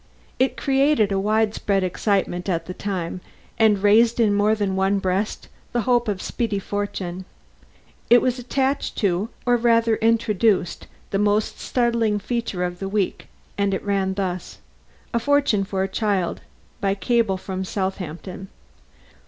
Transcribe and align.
It 0.39 0.57
created 0.57 1.11
a 1.11 1.19
wide 1.19 1.53
spread 1.53 1.83
excitement 1.83 2.49
at 2.49 2.65
the 2.65 2.73
time 2.73 3.21
and 3.59 3.83
raised 3.83 4.19
in 4.19 4.33
more 4.33 4.55
than 4.55 4.75
one 4.75 4.97
breast 4.97 5.47
the 5.73 5.81
hope 5.81 6.07
of 6.07 6.23
speedy 6.23 6.57
fortune. 6.57 7.23
It 8.09 8.19
was 8.19 8.39
attached 8.39 8.95
to, 8.97 9.29
or 9.45 9.57
rather 9.57 9.97
introduced, 9.97 10.87
the 11.11 11.19
most 11.19 11.59
startling 11.59 12.17
feature 12.17 12.63
of 12.63 12.79
the 12.79 12.89
week, 12.89 13.27
and 13.59 13.75
it 13.75 13.85
ran 13.85 14.15
thus: 14.15 14.57
A 15.13 15.19
FORTUNE 15.19 15.65
FOR 15.65 15.83
A 15.83 15.87
CHILD. 15.87 16.41
_By 16.81 16.99
cable 16.99 17.37
from 17.37 17.63
Southampton. 17.63 18.47